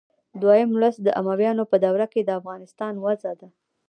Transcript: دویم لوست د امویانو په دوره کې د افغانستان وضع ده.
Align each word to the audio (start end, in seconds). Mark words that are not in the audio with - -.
دویم 0.41 0.69
لوست 0.81 0.99
د 1.03 1.07
امویانو 1.21 1.63
په 1.71 1.75
دوره 1.85 2.05
کې 2.13 2.21
د 2.23 2.29
افغانستان 2.39 2.93
وضع 3.05 3.33
ده. 3.39 3.47